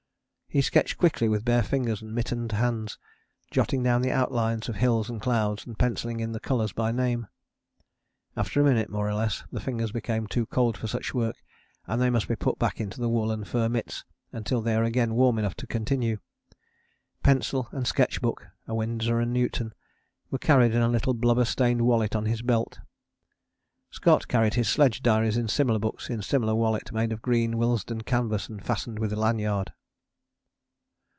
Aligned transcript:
He 0.53 0.61
sketched 0.61 0.97
quickly 0.97 1.29
with 1.29 1.45
bare 1.45 1.63
fingers 1.63 2.01
and 2.01 2.13
mittened 2.13 2.51
hands, 2.51 2.97
jotting 3.51 3.83
down 3.83 4.01
the 4.01 4.11
outlines 4.11 4.67
of 4.67 4.75
hills 4.75 5.09
and 5.09 5.21
clouds, 5.21 5.65
and 5.65 5.79
pencilling 5.79 6.19
in 6.19 6.33
the 6.33 6.41
colours 6.41 6.73
by 6.73 6.91
name. 6.91 7.27
After 8.35 8.59
a 8.59 8.63
minute, 8.65 8.89
more 8.89 9.07
or 9.07 9.13
less, 9.13 9.45
the 9.53 9.61
fingers 9.61 9.93
become 9.93 10.27
too 10.27 10.45
cold 10.45 10.75
for 10.77 10.87
such 10.87 11.13
work, 11.13 11.37
and 11.87 12.01
they 12.01 12.09
must 12.09 12.27
be 12.27 12.35
put 12.35 12.59
back 12.59 12.81
into 12.81 12.99
the 12.99 13.07
wool 13.07 13.31
and 13.31 13.47
fur 13.47 13.69
mitts 13.69 14.03
until 14.33 14.59
they 14.59 14.75
are 14.75 14.83
again 14.83 15.15
warm 15.15 15.39
enough 15.39 15.55
to 15.55 15.65
continue. 15.65 16.17
Pencil 17.23 17.69
and 17.71 17.87
sketch 17.87 18.21
book, 18.21 18.47
a 18.67 18.75
Winsor 18.75 19.21
and 19.21 19.31
Newton, 19.31 19.73
were 20.31 20.37
carried 20.37 20.75
in 20.75 20.81
a 20.81 20.89
little 20.89 21.13
blubber 21.13 21.45
stained 21.45 21.83
wallet 21.83 22.13
on 22.13 22.25
his 22.25 22.41
belt. 22.41 22.79
Scott 23.89 24.27
carried 24.27 24.55
his 24.55 24.67
sledge 24.67 25.01
diaries 25.01 25.37
in 25.37 25.47
similar 25.47 25.79
books 25.79 26.09
in 26.09 26.19
a 26.19 26.21
similar 26.21 26.53
wallet 26.55 26.91
made 26.91 27.13
of 27.13 27.21
green 27.21 27.57
Willesden 27.57 28.01
canvas 28.01 28.49
and 28.49 28.61
fastened 28.65 28.99
with 28.99 29.13
a 29.13 29.15
lanyard. 29.15 29.71